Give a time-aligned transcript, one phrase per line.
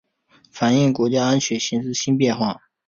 [0.49, 2.59] 反映国家安全形势新变化